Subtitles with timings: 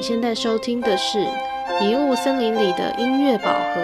[0.00, 1.18] 现在收听的是
[1.80, 3.80] 《迷雾森林里的音乐宝盒》。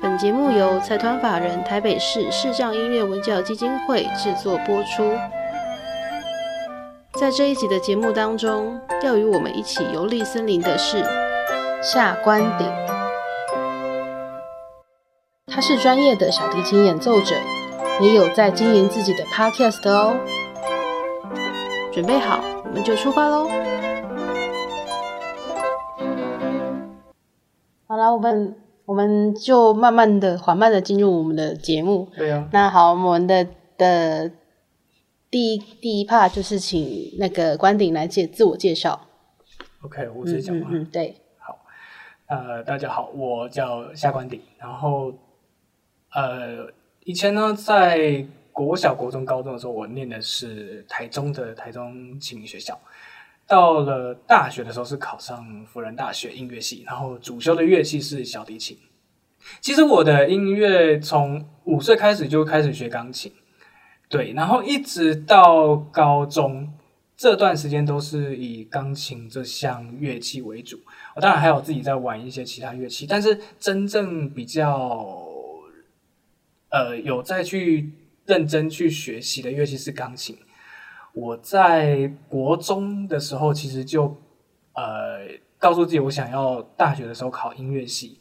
[0.00, 5.14] 本节目由财团法人台北市视障音乐文教基金会制作播出。
[7.20, 11.04] 在这一集的节目当中，要与我们一起游历森林的是
[11.82, 12.66] 夏关鼎。
[15.46, 17.34] 他是专业的小提琴演奏者，
[18.00, 20.16] 也有在经营自己的 podcast 哦。
[21.92, 22.40] 准备好，
[22.76, 23.48] 们就出发喽！
[27.86, 28.54] 好了，我们
[28.84, 32.06] 我们就慢慢的、缓慢的进入我们的节目。
[32.14, 33.46] 对啊，那好，我们的
[33.78, 34.30] 的
[35.30, 39.00] 第一第一 part 就是请那个关顶来介自我介绍。
[39.80, 40.66] OK，我直接讲嘛。
[40.70, 41.16] 嗯嗯，对，
[42.26, 44.38] 呃，大家好，我叫夏关鼎。
[44.58, 45.14] 然后，
[46.12, 46.70] 呃，
[47.04, 52.80] 以前呢，在国小、国中、高中的时候，我念的是台中的台中启明学校。
[53.46, 58.78] 到了大学的时候，是考上辅仁大学音乐系，然后主修的乐器是小提琴。
[59.60, 63.30] 其实我的音乐从五岁开始就开始学钢琴，
[64.08, 66.72] 对，然后一直到高中
[67.14, 70.80] 这段时间都是以钢琴这项乐器为主。
[71.14, 75.14] 我当然还有自己在玩一些其他乐器，但是真正比较
[76.70, 77.92] 呃有再去
[78.26, 80.36] 认真去学习的乐器是钢琴。
[81.12, 84.16] 我在国中的时候，其实就
[84.74, 85.20] 呃
[85.58, 88.20] 告诉自己，我想要大学的时候考音乐系，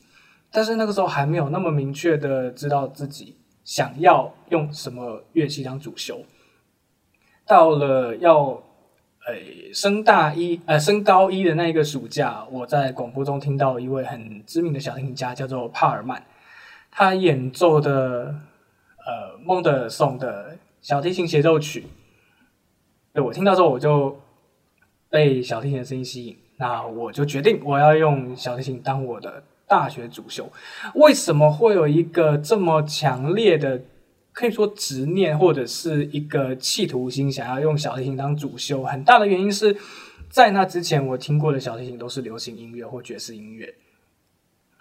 [0.50, 6.23] 但是那个时候还没有那么明确的知道自己想要用什么乐器当主修。
[7.45, 8.64] 到了要
[9.28, 9.36] 呃
[9.73, 16.23] 升大一呃升高一的那一个暑假，我在广播中听到一位很知名的小提琴家，叫做帕尔曼，
[16.89, 18.33] 他演奏的
[19.46, 21.86] 孟德尔颂的小提琴协奏曲。
[23.14, 24.20] 对我听到之后，我就
[25.10, 30.52] 被小提琴的声音吸引，那我就决定我要用小提琴当我的大学主修。
[30.95, 33.82] 为什么会有一个这么强烈的，
[34.34, 38.84] 可以说执念或者是一个企图心，想要用小提琴当主修？
[38.84, 39.78] 很大的原因是
[40.30, 43.73] 在那之前我听过的小提琴都是流行音乐或爵士音乐，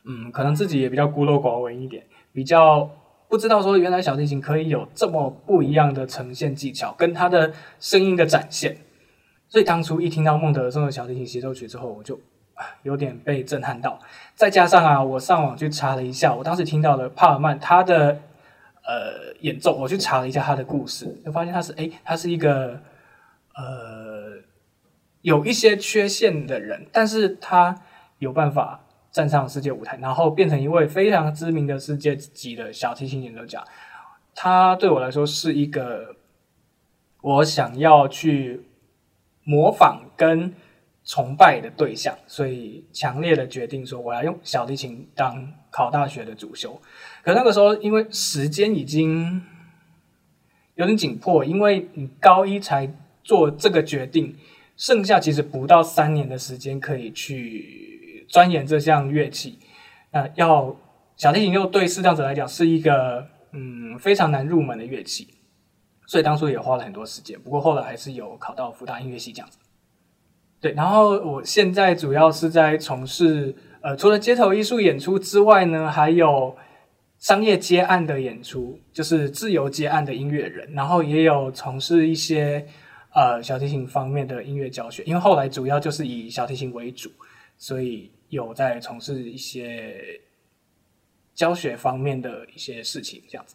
[0.04, 2.90] 嗯，可能自己也比较孤陋寡闻一点，比较。
[3.28, 8.76] 不知道说原来小提琴可以有这么不一样的呈现技巧，跟它的声音的展现。
[9.48, 12.20] 所以当初一听到孟德尔颂的小提琴协奏曲之后，我就
[12.82, 13.98] 有点被震撼到。
[14.34, 18.20] 再加上啊，我上网去查了一下，我当时听到了帕尔曼他的
[18.86, 22.80] 呃演奏，我去查了一下他的故事，就发现他是诶，他是一个
[23.56, 24.38] 呃
[25.22, 27.80] 有一些缺陷的人，但是他
[28.18, 28.83] 有办法。
[29.14, 33.64] 站上世界舞台，然后变成一位非常知名的世界级的小提琴演奏家。
[34.34, 36.16] 他对我来说是一个
[37.22, 38.62] 我想要去
[39.44, 40.52] 模仿跟
[41.04, 46.82] 崇拜的对象，所以强烈的决定说我要用小提琴当考大学的主修。
[47.22, 49.40] 可那个时候因为时间已经
[50.74, 52.92] 有点紧迫，因为你高一才
[53.22, 54.34] 做这个决定，
[54.76, 57.93] 剩下其实不到三年的时间可以去。
[58.34, 59.60] 钻研这项乐器，
[60.10, 60.74] 呃，要
[61.16, 65.28] 小提琴又对视障者来讲是一个嗯非常难入门的乐器，
[66.08, 67.40] 所以当初也花了很多时间。
[67.42, 69.58] 不过后来还是有考到福大音乐系这样子。
[70.60, 76.56] 对，然后我现在主要是在从事呃除了街头艺术演出之外呢，还有
[77.20, 82.66] 商业接案的演出，就是自由接案的音乐人，然后也有从事一些
[83.14, 87.08] 呃小提琴方面的音乐教学，因为后来主要就是以小提琴为主，
[87.56, 88.10] 所以。
[88.34, 90.20] 有在从事一些
[91.34, 93.54] 教学方面的一些事情，这样子。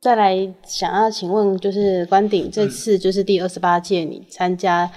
[0.00, 4.90] 再来想要请问，就是关顶这次就是第二十八届，你参加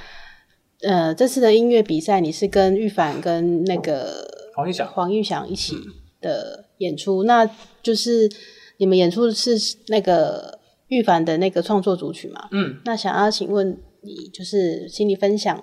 [0.81, 5.75] 呃这次的音乐比赛，你是跟玉凡跟那个黄玉祥黄玉祥一起
[6.21, 7.45] 的演出，那
[7.81, 8.31] 就是
[8.77, 9.57] 你们演出的是
[9.87, 10.57] 那个
[10.87, 12.47] 玉凡的那个创作主曲嘛？
[12.51, 15.61] 嗯，那想要请问你，就是请你分享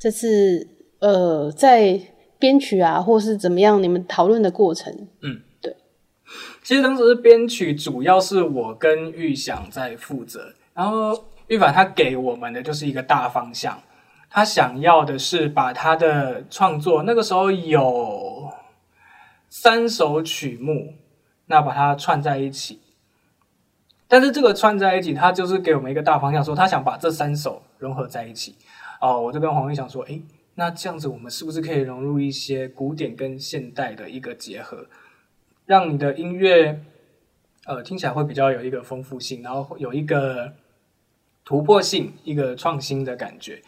[0.00, 0.66] 这次
[0.98, 2.00] 呃在
[2.40, 4.92] 编曲啊，或是怎么样，你们讨论的过程？
[5.22, 5.42] 嗯。
[6.62, 13.82] 其实当时编曲主要是我跟玉祥在负责，然后玉凡他给我们的就是一个大方向，
[14.28, 18.50] 他想要的是把他的创作那个时候有
[19.48, 20.94] 三首曲目，
[21.46, 22.80] 那把它串在一起，
[24.06, 28.54] 但是这个串在一起，他就是给我们一个大方向，说他想把这三首融合在一起。
[29.00, 30.22] 哦，我就跟黄玉想说，诶，
[30.54, 34.86] 那这样子我们是不是可以融入一些古典跟现代的一个结合，
[35.70, 36.82] 让你的音乐，
[37.64, 40.52] 呃，听起来会比较有一个丰富性，然后有一个
[41.44, 43.62] 突破性、一个创新的感觉。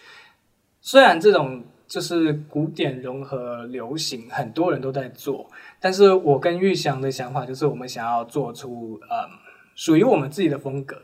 [0.81, 9.29] 虽然这种就是古典融合流行，很多人都在做，但是我跟玉祥的想法就是，我们想要做出呃
[9.77, 11.01] 属于我们自己的风格。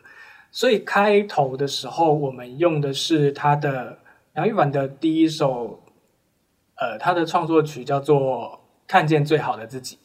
[0.50, 3.96] 所以开头的时候，我们用的是他的。
[4.34, 5.80] 杨玉凡的第一首，
[6.76, 8.50] 呃，他的创作曲叫做
[8.86, 9.96] 《看见最好的自己》，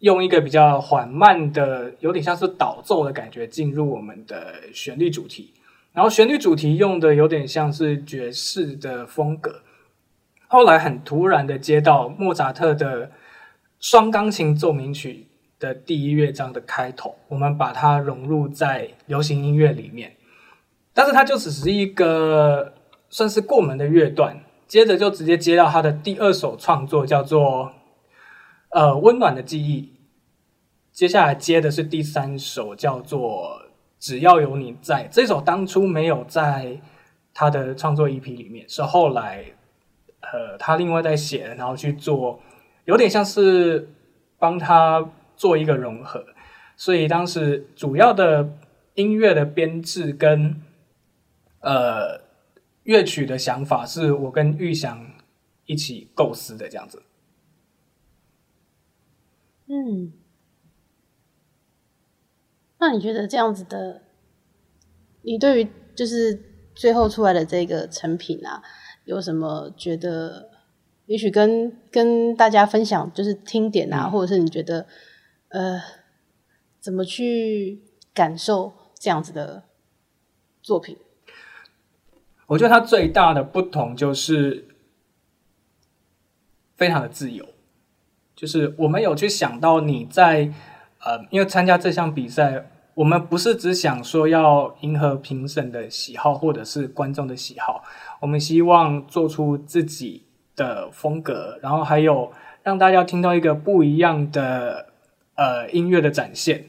[0.00, 5.54] 用一个比较缓慢的，有点像是导奏的感觉进入我们的旋律主题，
[5.92, 9.62] 然后旋律主题用的有点像是爵士的风格。
[10.48, 13.10] 后来很突然的接到莫扎特的
[13.80, 15.26] 双钢琴奏鸣曲
[15.58, 20.14] 的第一乐章的开头，我们把它融入在流行音乐里面。
[20.92, 22.74] 但是它就只是一个
[23.08, 24.38] 算是过门的乐段，
[24.68, 27.72] 接着就直接接到他的第二首创作，叫做
[28.76, 29.94] 呃温暖的记忆。
[30.92, 33.62] 接下来接的是第三首，叫做
[33.98, 35.08] 只要有你在。
[35.10, 36.78] 这首当初没有在
[37.32, 39.46] 他的创作 EP 里面，是后来
[40.20, 42.38] 呃他另外在写，然后去做，
[42.84, 43.88] 有点像是
[44.38, 46.22] 帮他做一个融合。
[46.76, 48.50] 所以当时主要的
[48.92, 50.60] 音乐的编制跟
[51.60, 52.20] 呃，
[52.82, 55.06] 乐曲的想法是我跟玉祥
[55.64, 57.02] 一起构思的，这样子。
[59.66, 60.12] 嗯，
[62.78, 64.02] 那你觉得这样子的，
[65.22, 68.62] 你对于就是最后出来的这个成品啊，
[69.04, 70.50] 有什么觉得？
[71.06, 74.84] 也许跟跟大家分享，就是听点啊，或者是你觉得
[75.50, 75.80] 呃，
[76.80, 77.80] 怎么去
[78.12, 79.62] 感受这样子的
[80.60, 80.98] 作品？
[82.48, 84.66] 我觉得它最大的不同就是
[86.74, 87.46] 非常的自由，
[88.36, 90.52] 就是我们有去想到你在
[91.02, 97.82] 呃，因为参加这项比赛，我们不是只想说要迎合评审的喜好或者是观众的喜好，
[98.20, 100.22] 我们希望做出自己
[100.54, 102.30] 的风格，然后还有
[102.62, 104.86] 让大家听到一个不一样的
[105.34, 106.66] 呃音乐的展现。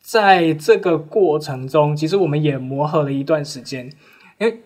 [0.00, 3.92] 在这个过程中，其实我们也磨合了一段时间，
[4.38, 4.60] 因为。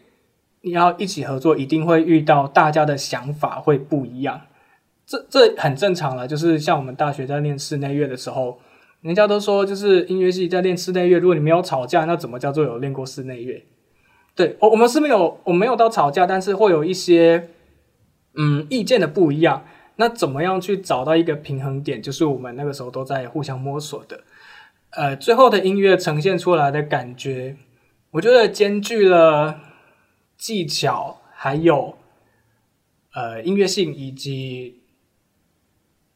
[0.63, 4.41] 你要一起合作，一定会遇到大家的想法会不一样，
[5.09, 6.29] 这这很正常了。
[6.29, 8.61] 就是像我们大学在练室内乐的时候，
[9.01, 13.65] 人家都说，就是音乐系在练室内乐，如果你没有吵架，那怎么叫做有练过室内乐？
[14.35, 17.49] 对，我我们是没有，我没有到吵架，但是会有一些
[18.35, 19.65] 嗯意见的不一样。
[19.97, 22.03] 那怎么样去找到一个平衡点？
[22.03, 24.21] 就是我们那个时候都在互相摸索的。
[24.91, 27.57] 呃，最后的音乐呈现出来的感觉，
[28.13, 29.63] 我觉得兼具了。
[30.39, 31.99] 技巧还有
[33.13, 34.83] 呃音乐性，以及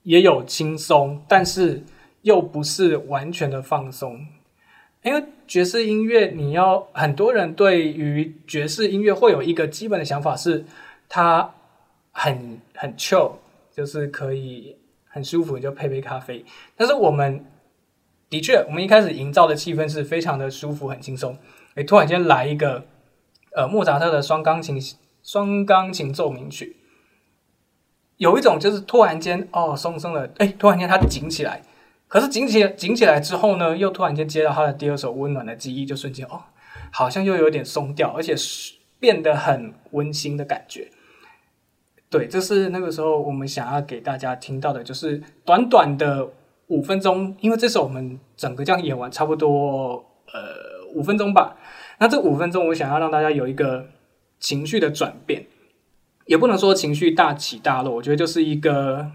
[0.03, 1.83] 也有轻松，但是
[2.23, 4.27] 又不是完全的放松。
[5.03, 10.65] 因为爵士音乐，你要很多人对于爵士音乐会有一个基本的想法，是
[11.09, 11.55] 它
[12.11, 13.33] 很很 chill，
[13.75, 16.45] 就是可以很舒服，你就配杯咖啡。
[16.77, 17.45] 但是我们
[18.29, 21.37] 的确，我们一开始营造的气氛是非常的舒服、很轻松。
[21.75, 22.85] 哎，突然间来一个。
[23.55, 24.81] 呃，莫扎特的双钢琴
[25.23, 26.75] 双钢琴奏鸣曲，
[28.23, 31.61] 有一种就是突然间哦松松的，哎，突然间它紧起来，
[32.07, 36.41] 可是紧起来紧起来之后呢，又突然间接到他的第二首温暖的记忆，就瞬间哦，
[36.93, 38.37] 好像又有点松掉，而且
[39.01, 40.89] 变得很温馨的感觉。
[42.09, 46.29] 对，这是那个时候我们想要给大家听到的，就是短短的
[46.69, 49.95] 五分钟，因为这首我们整个这样演完差不多
[50.33, 51.57] 呃五分钟吧。
[51.99, 53.85] 那这五分钟，我想要让大家有一个
[54.39, 55.45] 情绪的转变，
[56.27, 59.11] 也不能说情绪大起大落，我觉得就是一个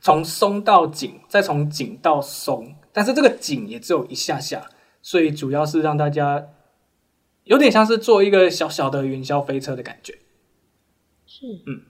[0.00, 4.68] 从松到紧，再从紧到松，但是这个紧也只有一下下，
[5.02, 6.48] 所以主要是让大家
[7.44, 10.18] 有点像是坐一个小小的云霄飞车的感觉。
[11.26, 11.82] 是，嗯。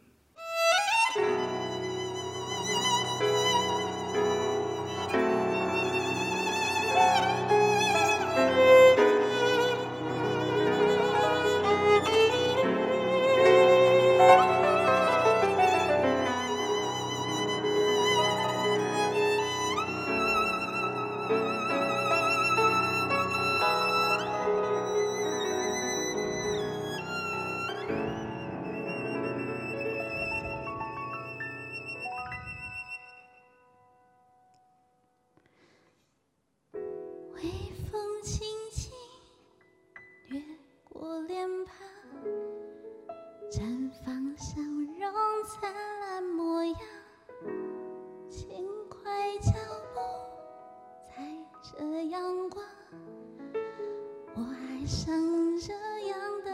[54.88, 55.14] 像
[55.60, 55.74] 这
[56.08, 56.50] 样的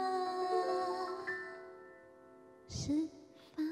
[2.67, 2.91] 释
[3.55, 3.65] 放。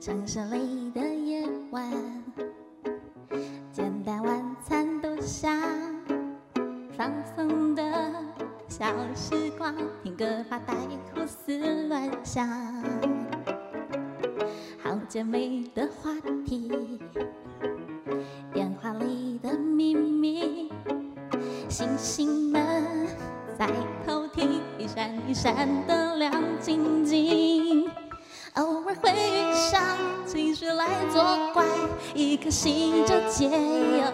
[0.00, 1.92] 城市里的夜晚，
[3.70, 5.60] 简单晚餐都像
[6.96, 7.82] 放松的
[8.68, 10.74] 小时光，听歌发呆，
[25.44, 25.54] 闪
[25.86, 27.86] 得亮晶晶。
[28.54, 29.78] 偶尔会遇上
[30.24, 31.22] 情绪来作
[31.52, 31.62] 怪，
[32.14, 34.13] 一颗心就解忧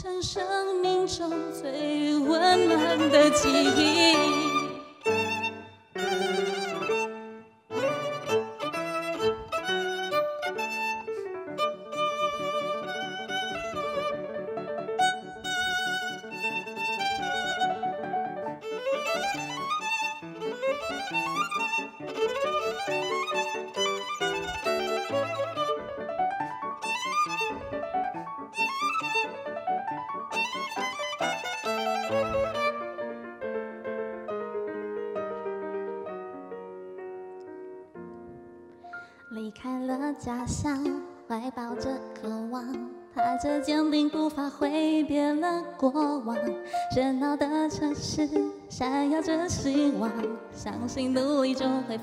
[0.00, 4.47] 成生命中最温暖的记忆。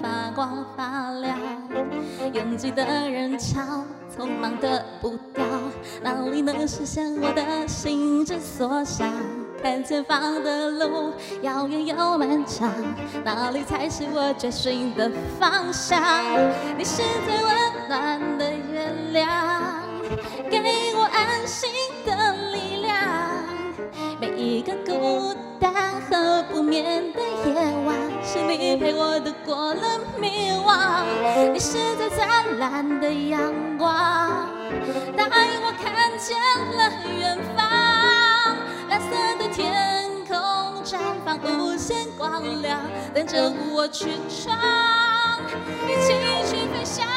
[0.01, 1.37] 发光发亮。
[2.33, 3.83] 拥挤的人潮，
[4.15, 5.45] 匆忙的步调，
[6.01, 9.11] 哪里能实现我的心之所想？
[9.61, 11.11] 看前方的路
[11.41, 12.69] 遥远又漫长，
[13.23, 15.09] 哪里才是我追寻的
[15.39, 15.99] 方向？
[16.77, 17.55] 你是最温
[17.87, 18.21] 暖
[24.55, 25.73] 一个孤单
[26.09, 27.53] 和不眠的夜
[27.85, 31.03] 晚，是你陪我度过了迷惘。
[31.51, 34.47] 你是最灿烂的阳光，
[35.17, 36.37] 带我看见
[36.77, 37.67] 了远方。
[38.87, 42.79] 蓝色的天空绽放无限光亮，
[43.13, 44.57] 等着我去闯，
[45.85, 46.13] 一起
[46.49, 47.14] 去飞翔。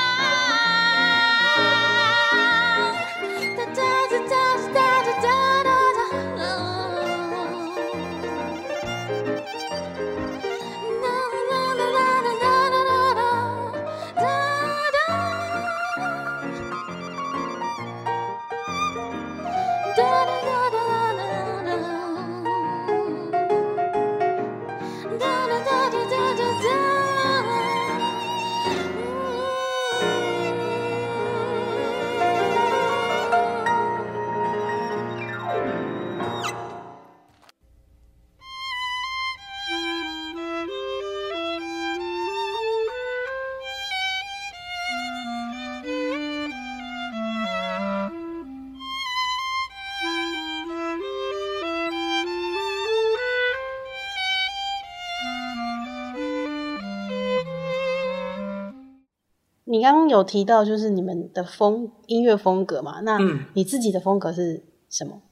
[59.89, 63.01] 刚刚有提到就是你们的风音乐风格嘛？
[63.01, 65.23] 那嗯你自己的风格是什么？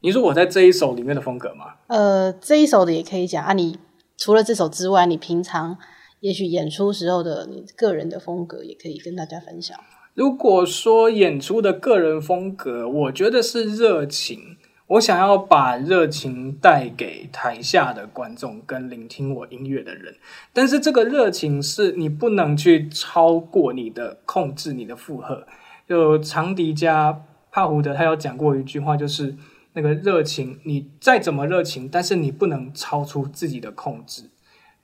[0.00, 1.76] 你说我在这一首里面的风格吗？
[1.86, 3.54] 呃，这一首的也可以讲啊。
[3.54, 3.78] 你
[4.18, 5.78] 除了这首之外，你平常
[6.20, 9.74] 也许演出时候的你个人的风格也可以跟大家分享。
[10.12, 14.58] 如果说演出的个人风格，我觉得是热情。
[14.86, 20.14] 我想要把热情带给台下的观众跟聆听我音乐的人，
[20.52, 25.46] 但是这个热情是你不能去超过你的控制，你的负荷。
[25.88, 29.34] 就长笛家帕胡德他有讲过一句话，就是
[29.72, 34.30] 那个热情，你再怎么热情，但是你不能超出自己的控制。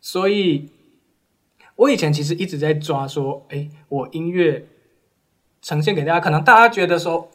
[0.00, 0.71] 所以，
[1.76, 4.66] 我以前其实一直在抓说，哎，我音乐
[5.61, 7.30] 呈现给大家，可能大家觉得说，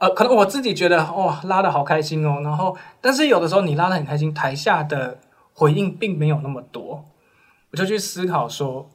[0.00, 5.20] 呃，可能我自己觉得哇拉的好开心哦，然后但是有的时候你拉的很开心，台下的
[5.52, 7.04] 回应并没有那么多，
[7.70, 8.90] 我就去思考说，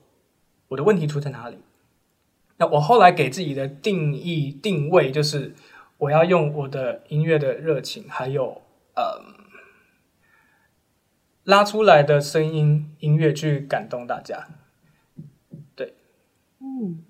[0.70, 1.60] 我的问题出在哪里？
[2.58, 5.54] 那我后来给自己的定义定位就是，
[5.98, 8.62] 我要用我的音乐的热情，还有
[8.96, 9.22] 呃
[11.44, 14.48] 拉出来的声音音乐去感动大家。
[15.76, 15.94] 对，
[16.60, 17.04] 嗯，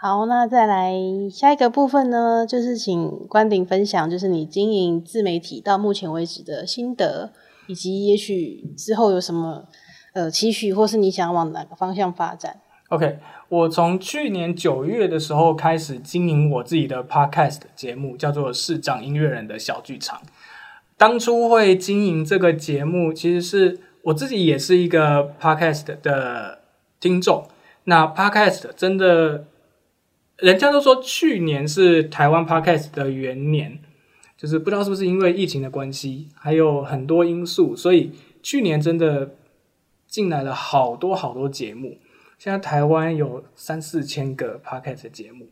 [0.00, 0.94] 好，那再来
[1.28, 7.32] 下一个部分呢，就是请关顶分享，就是你经营自媒体到目前为止的心得，
[7.66, 9.64] 以及也许之后有什么
[10.12, 13.18] 呃期许，或是你想往哪个方向发展？OK。
[13.48, 20.18] 我从去年九月的时候开始经营我自己的 podcast 节目，叫做《市长音乐人的小剧场》。
[20.96, 26.58] 当初会经营这个节目，其实是我自己也是一个 podcast 的
[27.00, 27.48] 听众。
[27.84, 29.44] 那 podcast 真的，
[30.38, 33.80] 人家都说去年是台湾 podcast 的元年，
[34.36, 39.34] 就是不知道是不是因为疫情的关系，还有很多因素，所以去年真的
[40.06, 41.98] 进来了好多好多节目。
[42.38, 45.48] 现在台湾有三四千个 podcast 节目，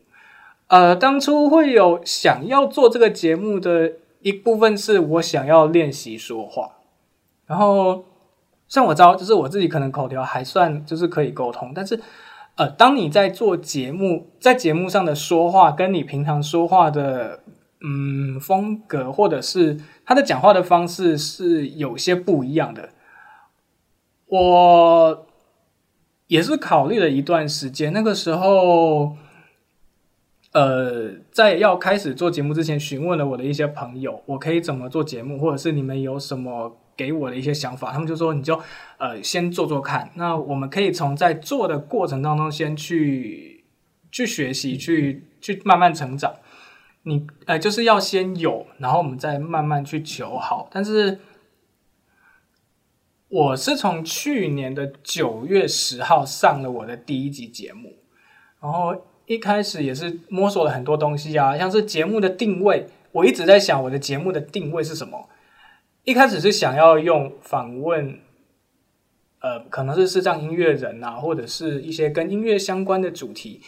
[0.67, 3.91] 呃，当初会有想要做这个节目的
[4.21, 6.77] 一部分是我想要练习说话，
[7.45, 8.05] 然后
[8.69, 11.99] 像我知道，就是我自己可能口条还算就是可以沟通，但是
[12.57, 17.39] 呃，当你在做节目，在节目上的说话，跟你平常说话的
[17.81, 22.89] 嗯风格，或者是他的讲话的方式是有些不一样的，
[24.27, 25.23] 我。
[26.27, 29.15] 也是考虑了一段时间，那个时候，
[30.51, 38.59] 呃，在要开始做节目之前，询问了我的一些朋友，我可以怎么做节目，或者是你们有什么给我的一些想法，他们就说你就
[38.97, 40.11] 呃先做做看。
[40.15, 43.63] 那我们可以从在做的过程当中先去
[44.11, 46.33] 去学习，去去慢慢成长。
[47.03, 51.19] 你呃就是要先有，然后我们再慢慢去求好，但是。
[53.29, 57.91] 我是从去年的九月十号上了我的第一集节目，
[58.61, 65.27] 然后一开始也是摸索了很多东西啊，像是节目的定位，我一直在想我的节目的定位是什么。
[66.07, 68.17] 一开始是想要用访问，
[69.41, 73.59] 呃，可能是视障音乐人啊，或者是一些跟音乐相关的主题，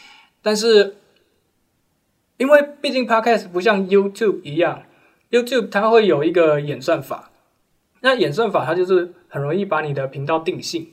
[0.42, 0.96] 但是
[2.38, 4.84] 因为毕竟 Podcast 不像 YouTube 一样
[5.30, 7.30] ，YouTube 它会有一个演算法，
[8.00, 9.14] 那演算法它就是。
[9.32, 10.88] 很容易把你的频道定性，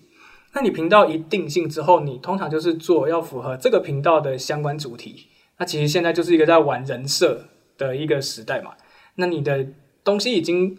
[0.53, 5.29] 那你频道一定性之后，你通常就是做要符合这个频道的相关主题。
[5.57, 7.47] 那其实现在就是一个在玩人设
[7.79, 8.73] 的一个时代嘛。
[9.15, 9.67] 那你的
[10.05, 10.77] 东西已经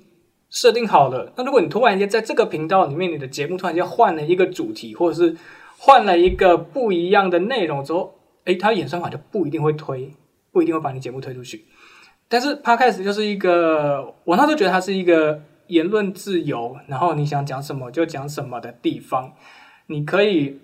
[0.49, 5.35] 设定好了，那如果你突然间在这个频道里面，你的节目突然间换了一个主题，或者是
[5.77, 10.13] 换了一个不一样的内容之后，诶，它演算法就不一定会推，
[10.51, 11.65] 不一定会把你节目推出去。
[12.27, 15.41] 但是 Podcast 就是一个，我那时候觉得它是一个。
[15.69, 19.33] 言论自由，然后你想讲什么就讲什么的地方，
[19.87, 20.61] 你可以，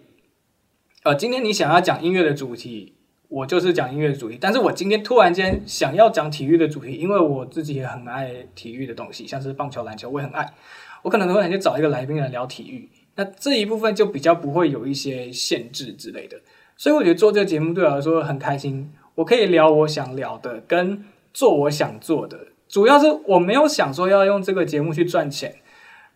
[1.03, 2.93] 呃，今天你想要讲音乐的主题，
[3.33, 4.37] 我就是讲音乐主题。
[4.39, 10.53] 但是我今天突然间想要讲体育的主题，因为我自己也很爱体育的东西，像是棒球、篮球，我也很爱。
[11.01, 16.37] 我可能突然间找一个来宾来聊体育，那这一部分就比较不会有一些限制之类的。
[16.77, 22.37] 所以我觉得做这个节目对我来说很开心，我可以聊我想聊的，跟做我想做的。
[22.67, 25.55] 主要是我没有想说要用这个节目去赚钱，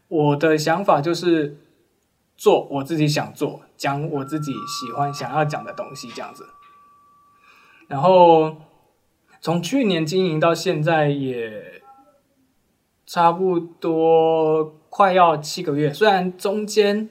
[0.07, 1.57] 我的想法就是
[2.35, 6.45] 做我自己想做，讲我自己喜欢想要讲的东西这样子。
[7.87, 8.57] 然后
[9.39, 11.81] 从去年经营到现在也
[13.05, 17.09] 差不多快要七个月，虽然中间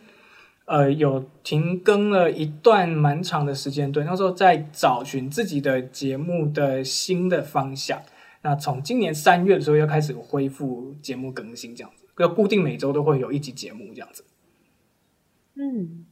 [0.66, 8.02] 呃有停更了一段蛮长的时间，对，那时候在找寻自己的节目的新的方向。
[8.42, 14.24] 那从今年三月的时候又开始恢复节目更新，这样子，要固定每周都会有一集节目这样子。
[15.54, 16.06] 嗯。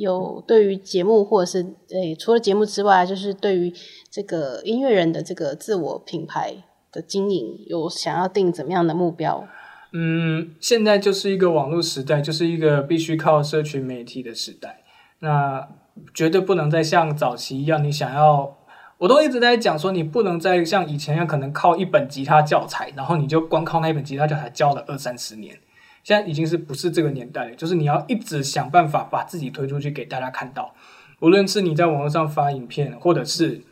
[0.00, 3.70] 有对于节目，或者是诶，除了节目之外，就是对于
[4.10, 9.46] 这个音乐人的这个自我品牌的经营，有想要定怎么样的目标？
[9.92, 14.82] 嗯，现在就是一个网络时代，就是一个必须靠社群媒体的时代。
[15.18, 15.68] 那
[16.14, 18.56] 绝对不能再像早期一样，你想要，
[18.96, 25.54] 我都一直在讲说，你不能再像以前一样，可能靠一本吉他教材，然后你就光靠那一本吉他教材教了二三十年。
[26.02, 30.74] 现在已经是不是这个年代了，就是你要一直想办法把自己推出去给大家看到，
[31.20, 33.62] 无论是你在网络上发影片，或者是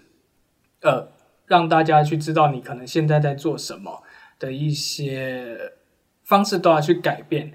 [0.82, 1.08] 呃
[1.46, 4.02] 让大家去知道你可能现在在做什么
[4.38, 5.72] 的一些
[6.22, 7.52] 方式都要去改变。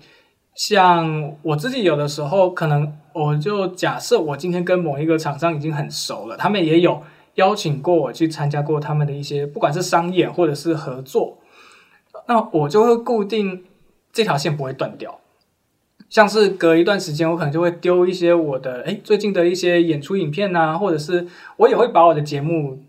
[0.55, 7.01] 像我自己有的时候，可能我就假设我今天跟某一个厂商已经很熟了，他们也有
[7.35, 11.39] 邀请过我去参加过他们的一些，不管是商业或者是合作，
[12.27, 13.63] 那我就会固定
[14.13, 15.19] 这条线不会断掉。
[16.09, 22.83] 像是隔一段时间，我可能就会丢一些我的诶最近的一些演出影片呐、或者是我也会把我的节目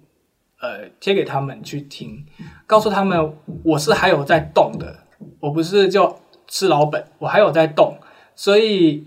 [0.61, 2.27] 呃贴给他们去听，
[2.67, 4.99] 告诉他们我是还有在动的，
[5.41, 7.97] 我不是就吃老本，我还有在动，
[8.37, 9.07] 所以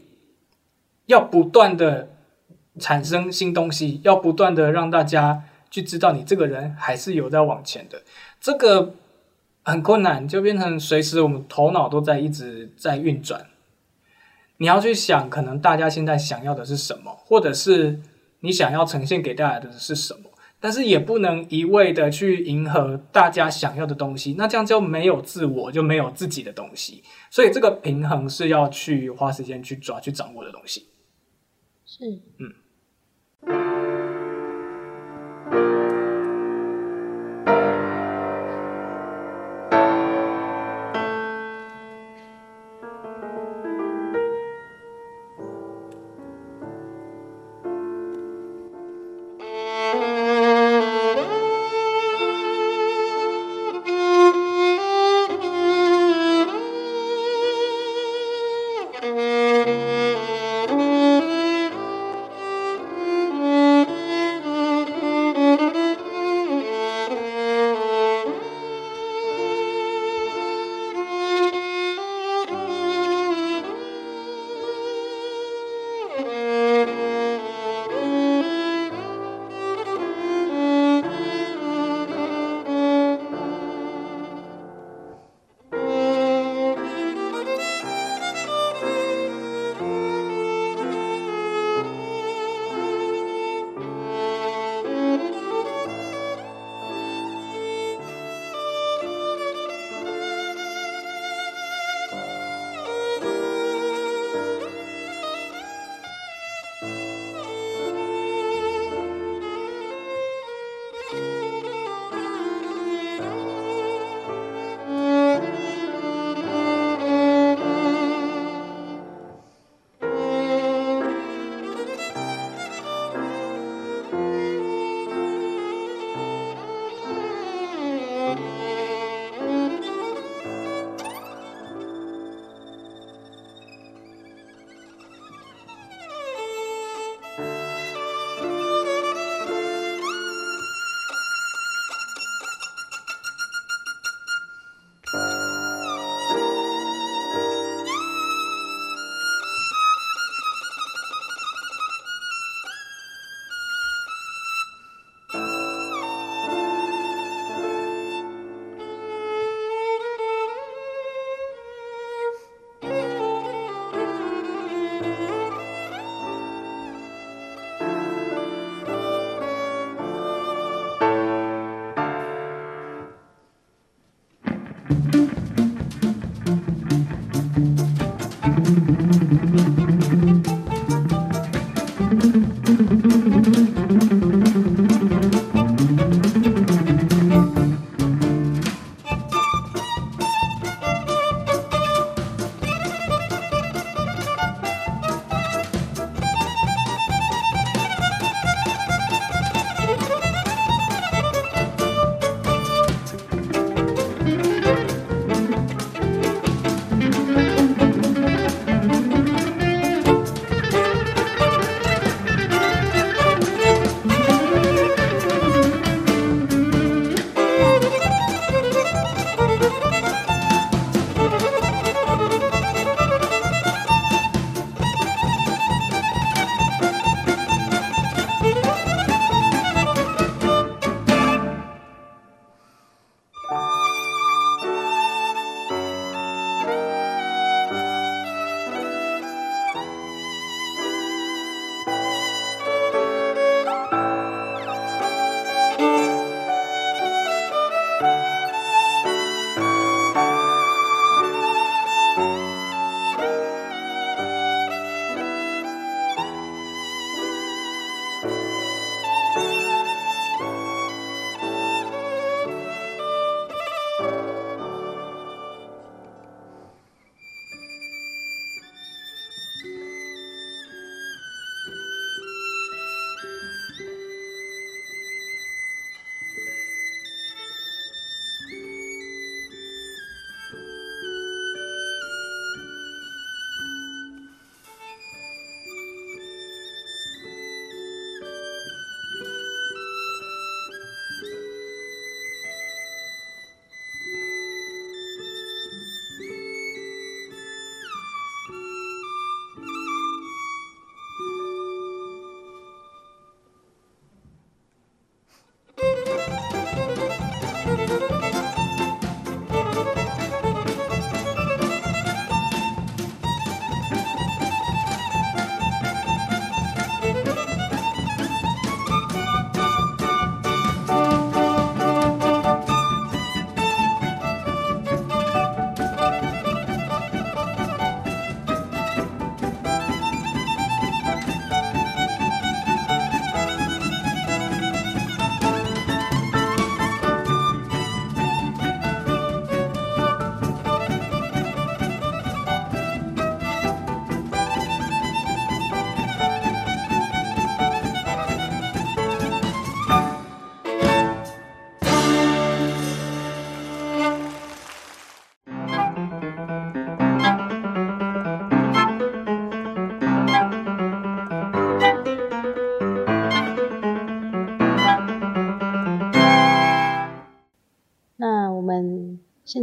[1.05, 2.09] 要不断的
[2.79, 8.01] 产生新东西，要不断的让大家去知道你这个人还是有在往前的，
[8.41, 8.95] 这个
[9.67, 13.47] 很困难，就变成随时我们头脑都在一直在运转。
[14.59, 17.99] 你要去想，可能大家现在想要的是什么，或者是
[18.39, 20.29] 你想要呈现给大家的是什么，
[20.61, 27.03] 但是也不能一味的去迎合大家想要的东西，那这样就没有自我，就没有自己的东西。
[27.29, 30.87] 所以这个平衡是要去花时间去抓、去掌握的东西。
[31.85, 32.05] 是，
[32.39, 32.53] 嗯。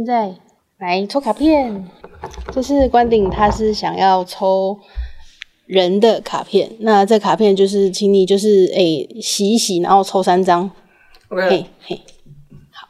[0.05, 0.35] 现在
[0.77, 1.89] 来抽卡片，
[2.53, 4.77] 这是关顶，他是想要抽
[5.65, 6.69] 人的卡片。
[6.81, 10.69] 那这卡片就是，请你就是诶、洗一洗，然后抽三张。
[11.29, 12.01] OK，嘿嘿，
[12.71, 12.87] 好。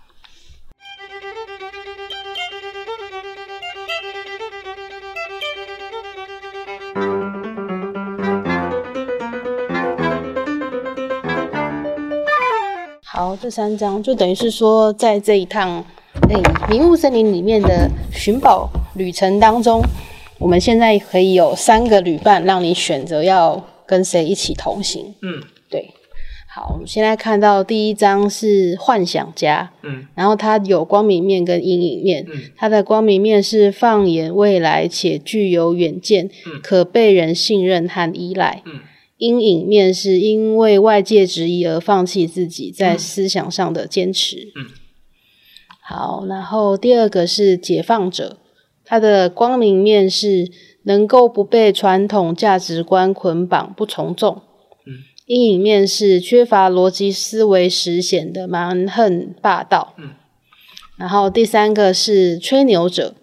[13.06, 15.82] 好，这三张就等于是说，在这一趟
[16.30, 19.84] 诶迷雾森林里面的寻宝旅程当中，
[20.39, 25.13] 我们现在可以有三个旅伴，让你选择要跟谁一起同行。
[25.21, 25.91] 嗯对，
[26.51, 32.25] 好，我们现在看到第一张是幻想家，嗯然后它有光明面跟阴影面。
[32.28, 38.63] 嗯它的光明面是放眼未来且具有远见，嗯可被人信任和依赖。
[38.65, 38.80] 嗯
[39.17, 44.51] 阴影面是因为外界质疑而放弃自己在思想上的坚持。
[44.58, 44.65] 嗯
[45.88, 48.38] 好，然后第二个是解放者，
[48.84, 50.50] 他的光明面是
[50.84, 54.41] 能够不被传统价值观捆绑，不从众。
[54.88, 59.93] 嗯，阴影面是缺乏逻辑思维时显得蛮横霸道。
[60.00, 60.15] 嗯，
[60.98, 63.13] 然后第三个是吹牛者，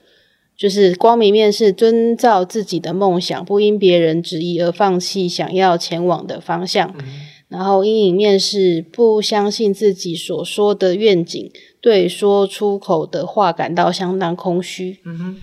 [0.57, 6.94] 就是光明面是遵照自己的梦想，不因别人质疑而放弃想要前往的方向。
[7.01, 15.00] 嗯然后阴影面是不相信自己所说的愿景，对说出口的话感到相当空虚。
[15.04, 15.40] 嗯哼，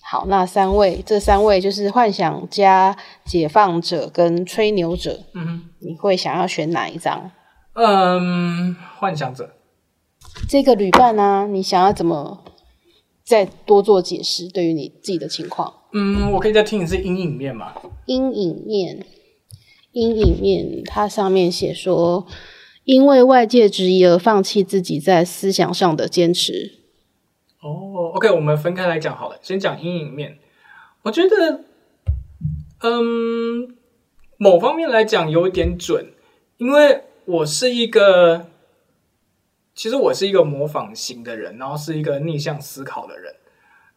[0.00, 7.32] 好，那三位，这三位就是幻想家、解放者跟吹牛者，嗯哼，你会想要选哪一张？
[7.74, 9.50] 嗯，幻想者，
[10.48, 12.44] 这个旅伴呢、你想要怎么
[13.24, 14.48] 再多做解释？
[14.48, 17.72] 对于你自己的情况，嗯，我可以再听一次阴影面吗？
[18.06, 19.04] 阴影面，
[19.90, 22.24] 阴影面，它上面写说，
[22.84, 26.78] 因为外界质疑而放弃自己在思想上的坚持。
[27.60, 29.38] 哦，OK，我们分开来讲好了。
[29.42, 30.38] 先讲阴影面，
[31.02, 31.64] 我觉得，
[32.80, 33.74] 嗯，
[34.36, 36.12] 某方面来讲有点准，
[36.58, 38.48] 因为我是一个，
[39.74, 43.34] 其实我是一个模仿型的人，然后是一个逆向思考的人。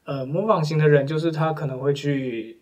[0.05, 2.61] 呃，模仿型的人就是他可能会去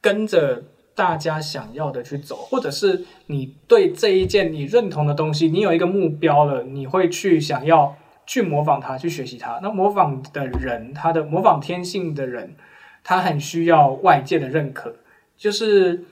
[0.00, 9.58] 跟着大家想要的去走，或者是你对这一件你认同的东西，你有一个目标了，你会去想要去模仿它，去学习它。
[9.62, 12.54] 那模仿的人，他的模仿天性的人，
[13.02, 14.94] 他很需要外界的认可，
[15.36, 16.04] 就是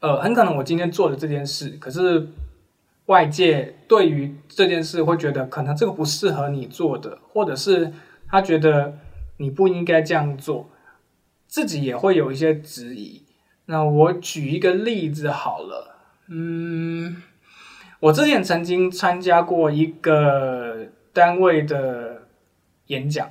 [0.00, 2.28] 呃，很可能我今天做的这件事，可是
[3.06, 7.92] 外界对于这件事会觉得可能这个不适合你做的，或者是
[8.28, 8.98] 他觉得
[9.36, 10.68] 你不应该这样做，
[11.46, 13.22] 自己也会有一些质疑。
[13.66, 15.96] 那我举一个例子好了，
[16.28, 17.20] 嗯，
[17.98, 22.22] 我之前曾经参加过一个单位的
[22.86, 23.28] 演讲，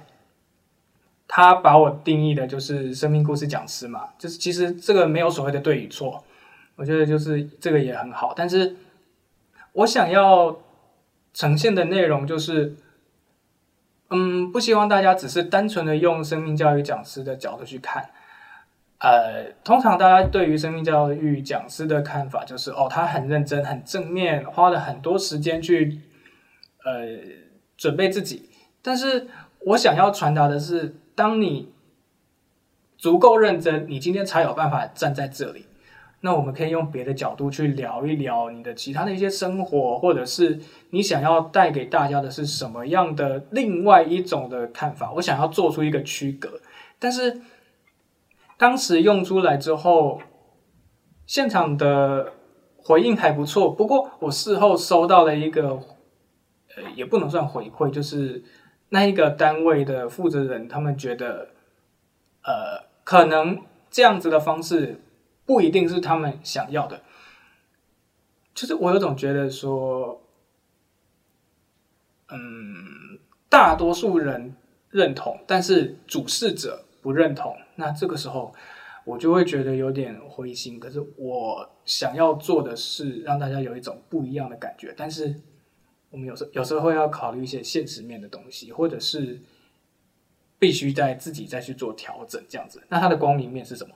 [1.26, 6.24] 他把我定义的就是生命故事讲师嘛，就是其实这个没有所谓的对与错，
[6.76, 8.76] 我觉得就是这个也很好，但是
[9.72, 10.60] 我想要
[11.34, 12.76] 呈现的内容就是，
[14.10, 18.10] 嗯，不希望大家只是单纯的用生命教育讲师的角度去看。
[19.06, 26.02] 呃，通常大家对于生命教育讲师的看法就是，哦，他很认真、很正面，花了很多时间去
[26.84, 27.06] 呃
[27.78, 28.50] 准备自己。
[28.82, 29.28] 但是
[29.60, 31.72] 我想要传达的是，当你
[32.98, 35.68] 足够认真，你今天才有办法站在这里。
[36.22, 45.12] 那我们可以用别的角度去聊一聊你的其他的一些生活，或者是你想要带给大家的是什么样的另外一种的看法。
[45.14, 46.60] 我想要做出一个区隔，
[46.98, 47.42] 但是
[48.58, 50.22] 当时用出来之后，
[51.26, 52.34] 现场的
[52.78, 53.70] 回应还不错。
[53.70, 55.80] 不过我事后收到了一个，
[56.76, 58.44] 呃，也不能算回馈，就是
[58.90, 61.50] 那一个单位的负责人，他们觉得，
[62.44, 65.02] 呃，可能这样子的方式
[65.46, 67.02] 不一定是他们想要的。
[68.54, 70.22] 就是我有种觉得说，
[72.30, 74.56] 嗯，大多数人
[74.90, 77.56] 认同，但是主事者不认同。
[77.76, 78.52] 那这个时候，
[79.06, 80.80] 我就会觉得有点灰心。
[80.80, 85.36] 可是我想要做的是让大家有一种不一样的感觉，但是
[86.10, 89.40] 我们有时有时候会要考虑一些现实面的东西，或者是
[90.58, 92.82] 必须在自己再去做调整，这样子。
[92.90, 93.94] 那它的光明面是什么？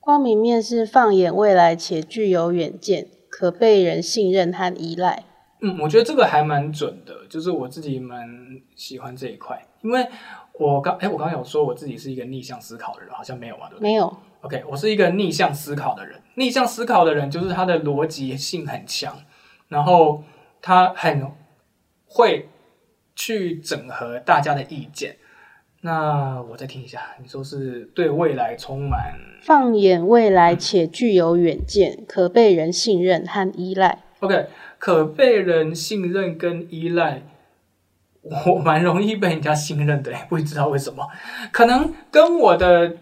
[0.00, 5.24] 光明面是放眼未来且具有远见，可被人信任和依赖。
[5.60, 8.26] 嗯，我觉得这个还蛮准的，就是我自己蛮
[8.74, 10.08] 喜欢这一块，因为
[10.62, 13.88] 我刚哎，我刚刚有说我自己是一个逆向思考的人，好像没有嘛，对不对？
[13.88, 16.20] 没有，OK，我是一个逆向思考的人。
[16.36, 19.16] 逆向思考的人就是他的逻辑性很强，
[19.68, 20.22] 然后
[20.60, 21.30] 他很
[22.06, 22.48] 会
[23.16, 25.16] 去整合大家的意见。
[25.82, 33.98] 那我再听一下，你说是对未来充满放眼未来且具有远见，可被人信任和依赖。
[34.20, 34.46] OK，
[34.78, 37.22] 可被人信任跟依赖，
[38.22, 41.08] 我蛮容易被人家信任的，不知道为什么，
[41.50, 42.96] 可能跟我的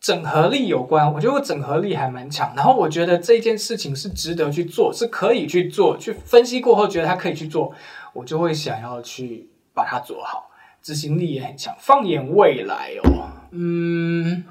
[0.00, 1.12] 整合力有关。
[1.12, 7.72] 我觉得我整合力还蛮强，然后我觉得这件事情是值得去做，是可以去做，去分析过后觉得它可以去做，
[8.12, 10.48] 我就会想要去把它做好。
[10.82, 11.74] 执行力也很强。
[11.78, 14.44] 放眼未来哦，嗯，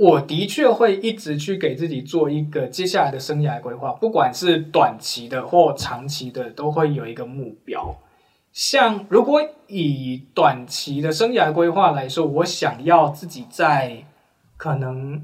[0.00, 7.94] 我的确会一直去给自己做一个接下来的生涯规划，不管是短期的或长期的，都会有一个目标。
[8.50, 14.06] 像如果以短期的生涯规划来说，我想要自己在
[14.56, 15.22] 可能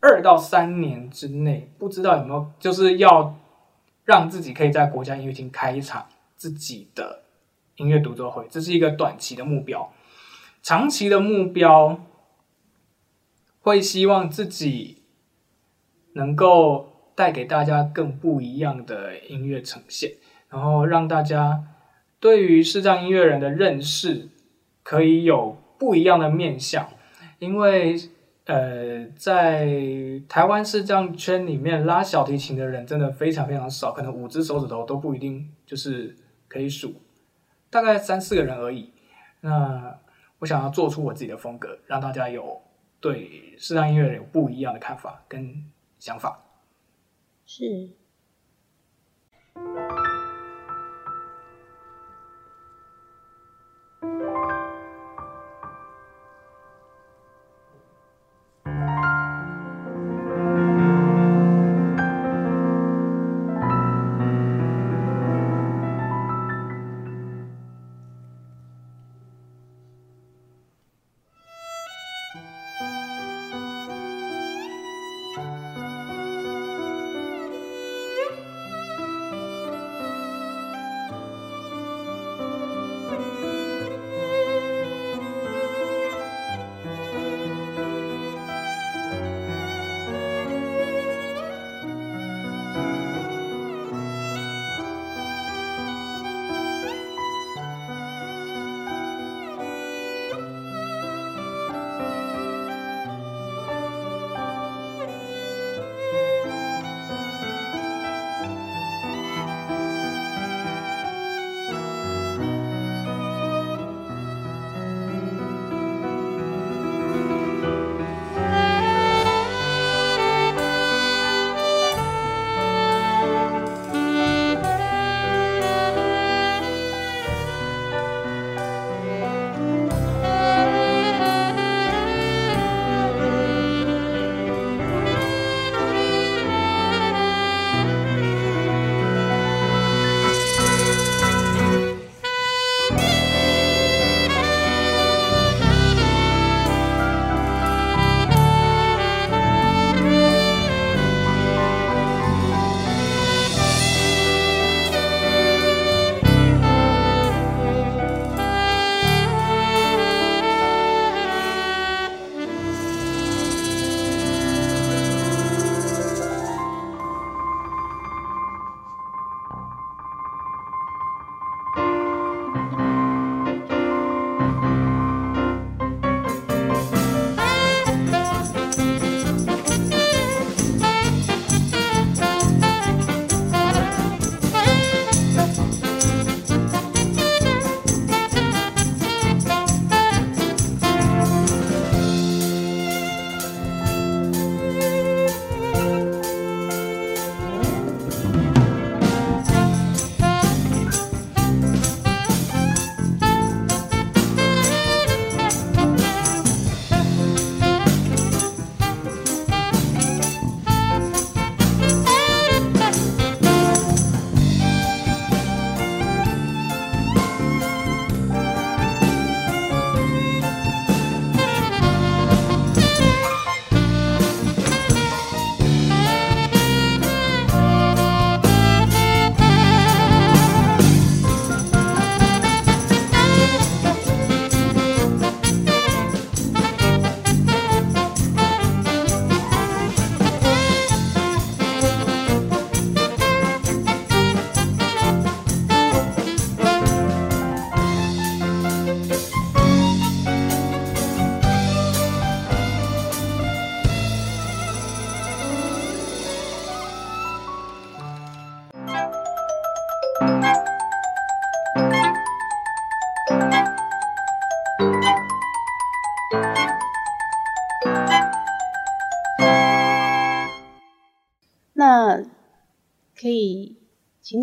[0.00, 3.38] 二到三年之内，不知道有没有，就是要
[4.04, 7.22] 让自己可以在国家音乐厅开一场自己的
[7.76, 9.90] 音乐独奏会，这是一个短期的目标。
[10.62, 11.98] 长期的目标
[13.60, 15.02] 会希望自己
[16.14, 20.12] 能够带给大家更不一样的音乐呈现，
[20.48, 21.64] 然后让大家
[22.20, 24.28] 对于视障音乐人的认识
[24.82, 26.88] 可以有不一样的面向，
[27.38, 27.96] 因为
[28.46, 29.68] 呃，在
[30.26, 36.16] 台湾视障圈里面拉小提琴的人真的非常非常少，可能五只手指头都不一定就是
[36.48, 36.94] 可以数，
[37.68, 38.90] 大概三四个人而已。
[39.42, 39.98] 那
[40.38, 42.62] 我想要做出我自己的风格，让大家有
[43.00, 45.64] 对适当音乐人有不一样的看法跟
[45.98, 46.42] 想法。
[47.46, 47.97] 是。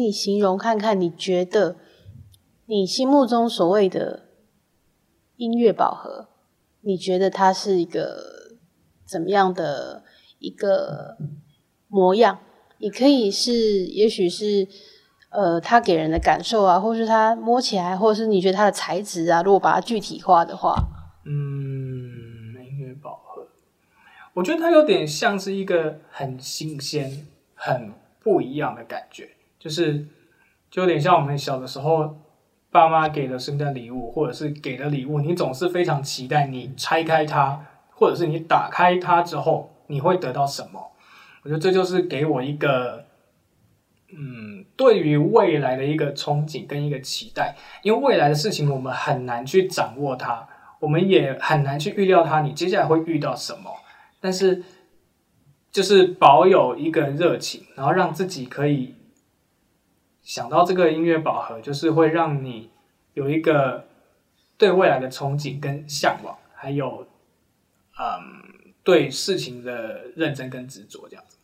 [0.05, 1.77] 你形容看看，你觉得
[2.67, 4.29] 你心目中所谓的
[5.37, 6.29] 音乐饱和，
[6.81, 8.55] 你觉得它是一个
[9.03, 10.03] 怎么样的
[10.37, 11.17] 一个
[11.87, 12.39] 模样？
[12.77, 14.67] 你可以是，也许是
[15.29, 20.75] 呃，它给人的感受啊，或是它摸起来，或是你觉得它的材质啊，如果把它具体化的话，
[21.25, 23.47] 嗯，音乐饱和，
[24.35, 27.25] 我觉得它有点像是一个很新鲜、
[27.55, 29.29] 很不一样的感觉，
[29.65, 30.05] 就是
[30.69, 32.15] 就有点像我们小的时候，
[32.69, 40.91] 爸妈给的圣诞礼物，或者是给的礼物，你总是非常期待你拆开它，或者是你打开它之后，你会得到什么？
[41.41, 43.05] 我觉得这就是给我一个，
[44.15, 50.47] 嗯，对于未来的一个憧憬跟一个期待，因为未来的事情我们很难去掌握它，
[50.79, 53.71] 我们也很难去预料它，你接下来会遇到什么。
[54.21, 54.63] 但是，
[55.71, 58.94] 就是保有一个热情，然后让自己可以
[60.25, 62.71] 想到这个音乐饱和，就是会让你
[63.13, 63.85] 有一个
[64.57, 67.05] 对未来的憧憬跟向往，还有，
[67.99, 71.37] 嗯，对事情的认真跟执着，这样子。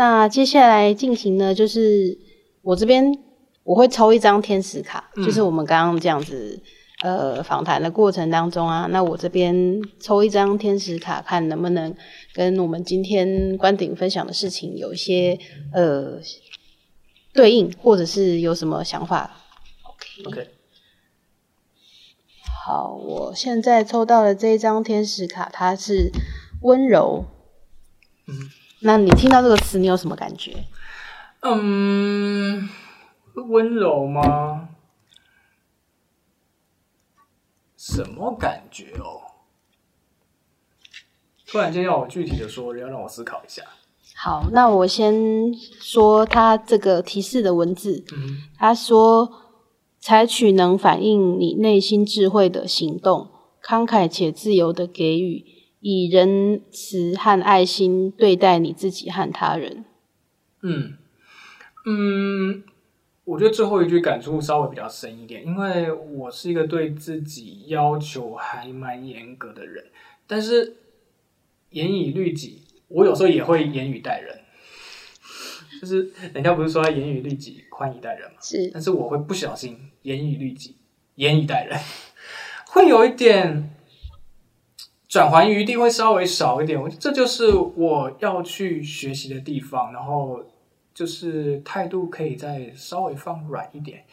[0.00, 2.16] 那接下来进行呢，就是
[2.62, 3.18] 我这边
[3.64, 6.58] 我会抽一张天使卡，嗯就是我们刚刚这样子
[7.02, 11.94] 呃访谈的过程当中啊，那我这边抽一张天使卡，看能不能
[12.32, 15.38] 跟我们今天关顶分享的事情有一些
[15.74, 16.18] 呃
[17.34, 19.38] 对应，或者是有什么想法。
[19.84, 20.48] OK，, OK，
[22.64, 26.10] 好，我现在抽到的这一张天使卡，它是
[26.62, 27.26] 温柔。
[28.26, 28.48] 嗯
[28.82, 30.64] 那你听到这个词，你有什么感觉？
[31.40, 32.68] 嗯，
[33.34, 34.68] 温柔吗？
[37.76, 39.32] 什么感觉哦？
[41.46, 43.62] 突然间要我具体的说，要让我思考一下。
[44.14, 48.04] 好，那我先说他这个提示的文字。
[48.12, 49.32] 嗯他说
[49.98, 53.30] ：“采取能反映你内心智慧的行动，
[53.62, 55.44] 慷慨且自由的给予，
[55.80, 59.84] 以仁慈和爱心对待你自己和他人。
[60.62, 60.96] 嗯
[61.86, 62.62] 嗯，
[63.24, 69.86] 我觉得最后一句感触稍微比较深一点，因为我是一个对自己要求还蛮严格的人，
[70.26, 70.76] 但是
[71.70, 74.38] 严以律己，我有时候也会严以待人。
[75.80, 78.36] 就是人家不是说要严以律己，宽以待人嘛？
[78.42, 80.76] 是但是我会不小心严以律己，
[81.14, 81.78] 严以待人，
[82.68, 83.74] 会有一点
[85.10, 86.80] 转圜余地会稍微少一点。
[86.80, 90.40] 我这就是我要去学习的地方，然后
[90.94, 94.04] 就是态度可以再稍微放软一点。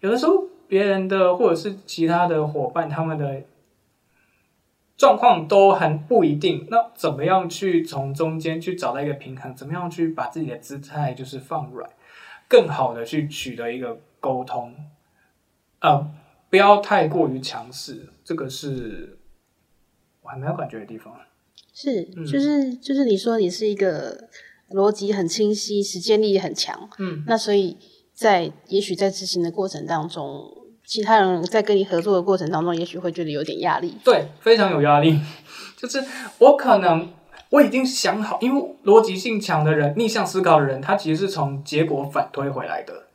[0.00, 3.44] 有的时候别人的或者是其他的伙伴他们的
[4.98, 9.54] 状况都很不一定，那怎么样去从中间去找到一个平衡？
[9.54, 11.88] 怎么样去把自己的姿态就是放软？
[12.46, 14.74] 更好的去取得一个沟通，
[15.80, 16.10] 呃，
[16.50, 19.18] 不要太过于强势，这个是
[20.32, 21.14] 还蛮有感觉的地方。
[21.74, 24.28] 是，嗯就是就是你说你是一个
[24.70, 27.76] 逻辑很清晰、实践力也很强，嗯那所以
[28.14, 30.50] 在也许在执行的过程当中，
[30.86, 33.94] 其他人在跟你合作的过程当中，也许会觉得有点压力。
[34.02, 35.20] 对，非常有压力。
[35.76, 36.02] 就是
[36.38, 37.12] 我可能
[37.50, 43.08] 我已经想好，因为逻辑性强的人、逆向思考的人，他其实是从结果反推回来的。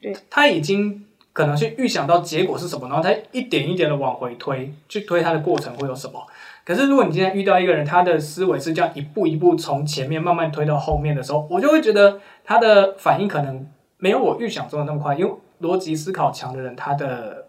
[0.00, 1.06] 对，他已经
[1.38, 6.20] 可能去预想到结果是什么，然后他一点一点的往回推，去推他的过程会有什么。
[6.64, 13.64] 可是如果你今天遇到一个人，他的思维是这样一步一步从前面慢慢推到后面的时候，我就会觉得他的反应可能
[13.98, 17.46] 没有我预想中的那么快，因为逻辑思考强的人，他的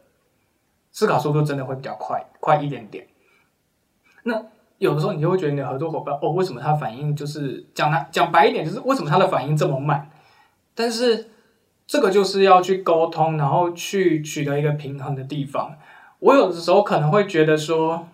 [0.91, 3.07] 思考速度真的会比较快，快一点点。
[4.21, 4.39] 那
[4.77, 10.11] 有的时候你就会觉得你的合作伙伴，哦，为什么他反应就是讲他讲白一点，就是为什么他的反应这么慢？
[10.75, 11.31] 但是
[11.89, 15.75] 这个就是要去沟通，然后去取得一个平衡的地方。
[16.19, 18.07] 我有的时候可能会觉得说，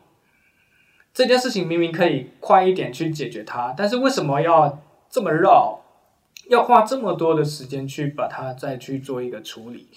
[1.14, 5.82] 这件事情明明可以快一点去解决它，但是为什么要这么绕？
[6.50, 9.90] 要花这么多的时间去把它再去做一个处理？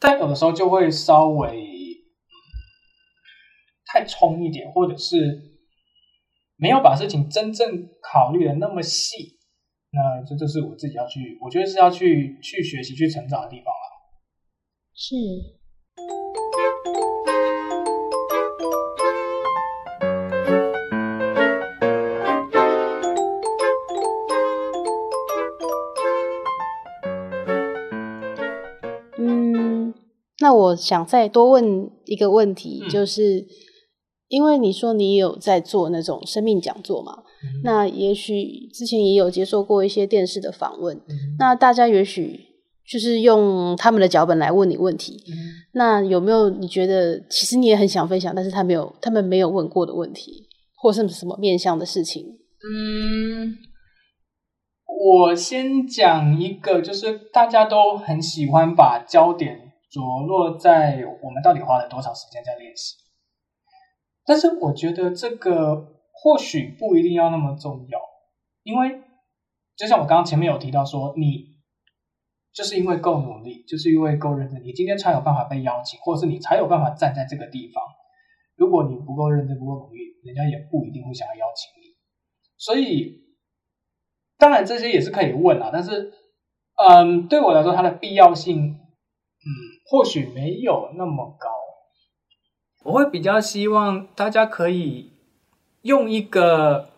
[0.00, 2.02] 但有的时候就会稍微
[3.86, 5.16] 太冲一点，或者是
[6.56, 9.38] 没有把事情真正考虑的那么细。
[9.92, 13.90] 那这就是我自己要去，我觉得是要去去学习、去成长的地方了。
[14.94, 15.16] 是。
[29.18, 29.92] 嗯，
[30.38, 33.44] 那我想再多问一个问题，就是
[34.28, 37.24] 因为你说你有在做那种生命讲座嘛？
[37.64, 41.00] 那也许之前也有接受过一些电视的访问，
[41.38, 42.38] 那大家也许
[42.86, 45.22] 就是用他们的脚本来问你问题。
[45.72, 52.26] 那有没有你觉得其实你也很想分享，但是他没有，他们没有问过的问题，或是什么面向的事情？
[52.62, 53.56] 嗯，
[54.86, 62.96] 我先讲一个，就是大家都很喜欢把焦点着落在我们到底花了多少时间在练习，
[64.26, 65.99] 但是我觉得这个。
[66.22, 67.98] 或许不一定要那么重要，
[68.62, 69.00] 因为
[69.74, 71.46] 就像我刚刚前面有提到说，你
[72.52, 77.82] 就是因为够努力，就是因为够认真，你今天才有办法被邀请，或者是你才有办法站在这个地方。
[78.56, 81.96] 如果你不够认真、不够努力，人家也不一定会想要邀请你。
[82.58, 83.22] 所以，
[84.36, 86.12] 当然这些也是可以问啊，但是，
[86.76, 89.48] 嗯，对我来说，它的必要性，嗯，
[89.88, 91.48] 或许没有那么高。
[92.84, 95.19] 我会比较希望大家可以。
[95.82, 96.90] 用一个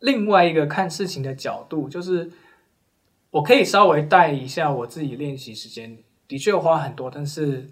[0.00, 2.32] 另外一个看事情的角度，就是
[3.30, 7.70] 我可以稍微带一下我自己练习时间，的确花很多，但是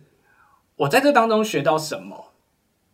[0.77, 2.33] 我在这当中学到什么，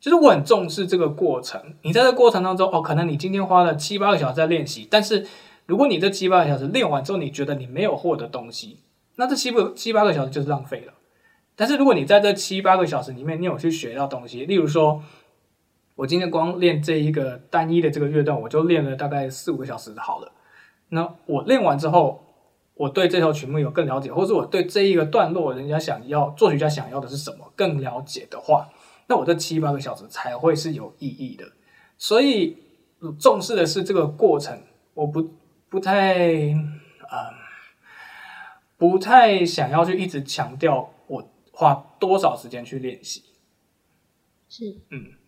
[0.01, 1.75] 就是我很重视这个过程。
[1.83, 5.27] 你在这过程当中，哦，可能你今天花了七八个小时在练习，但是
[5.67, 8.79] 如果你这七八个小时练完之后，你觉得你没有获得东西，
[9.17, 10.95] 那这七八七八个小时就是浪费了。
[11.55, 15.03] 但是如果你在这七八个小时里面，你有去学到东西，例如说。
[15.97, 20.31] 我今天光练这一个单一的这个乐段，我就练了大概四五个小时好了。
[20.91, 22.23] 那我练完之后，
[22.75, 28.69] 我对这条曲目有更了解，或者我对这一个段落，人家想要作曲家想要的是什么更了解的话，
[29.07, 31.47] 那我这七八个小时才会是有意义的。
[31.97, 32.59] 所以
[33.19, 34.61] 重视的是这个过程，
[34.93, 35.31] 我不
[35.71, 36.53] 不太
[37.09, 37.33] 啊，
[38.77, 43.23] 不太想要去一直强调我花多少时间去练习。
[44.51, 45.26] 是，嗯。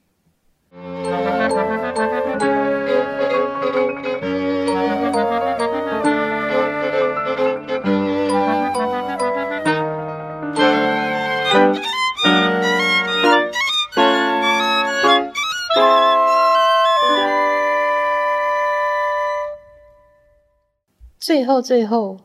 [21.21, 22.19] 最后，最后，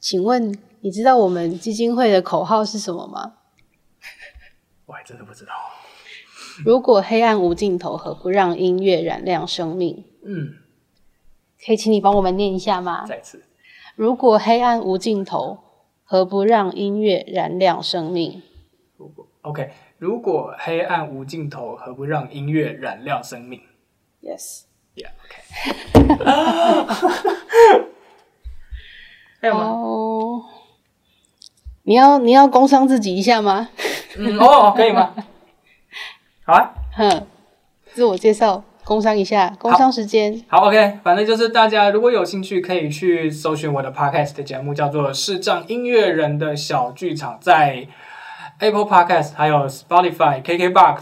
[0.00, 3.34] 请问你知道我们基金会的口号是什么吗？
[4.86, 5.52] 我还真的不知道。
[6.64, 10.04] 如果黑暗无尽头，何不让音乐燃亮生命？
[10.24, 10.54] 嗯，
[11.64, 13.04] 可以请你帮我们念一下吗？
[13.06, 13.44] 再次，
[13.96, 15.58] 如果黑暗无尽头，
[16.04, 18.42] 何不让音乐燃亮生命？
[18.96, 23.60] 如果 OK，如果黑暗无尽头，何不让音乐燃亮生命
[24.22, 25.38] ？Yes，Yeah，OK。
[29.50, 30.44] 哦，
[31.84, 33.68] 你要你要工伤自己一下吗？
[34.18, 35.14] 嗯，哦，可以吗？
[36.48, 37.26] 好啊，哼，
[37.92, 40.42] 自我介绍，工商一下，工商时间。
[40.48, 47.86] 好，OK，反正就是大家如果有兴趣，可以去搜寻我的 Podcast 的节目，叫做《视障音乐人的小剧场》，在
[48.60, 51.00] Apple Podcast、还有 Spotify、KKBox，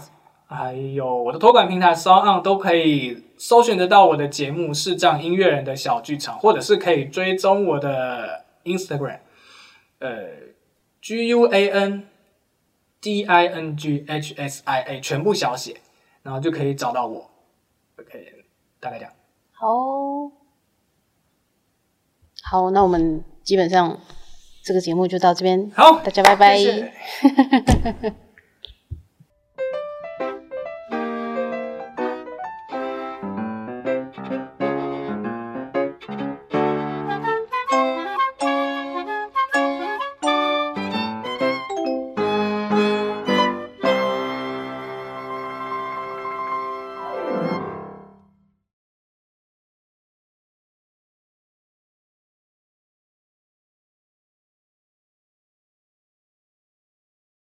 [0.49, 9.19] 还有我的托管平台 s o n 都可以搜寻得到我的节目《视障音乐人的小剧场》，或者是可以追踪我的 Instagram，
[9.99, 10.09] 呃
[11.01, 12.01] ，GUAN。
[12.99, 15.79] D I N G H S I A 全部小写，
[16.23, 17.29] 然后就可以找到我。
[17.99, 18.45] OK，
[18.79, 19.13] 大概这样。
[19.53, 19.67] 好，
[22.43, 23.99] 好，那我们基本上
[24.63, 25.71] 这个节目就到这边。
[25.75, 26.57] 好，大家拜拜。